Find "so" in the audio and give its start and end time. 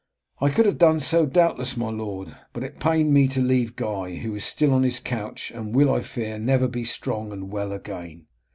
0.99-1.27